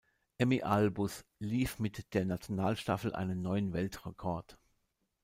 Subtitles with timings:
[0.39, 4.57] Emmy Albus lief mit der Nationalstaffel einen neuen Weltrekord.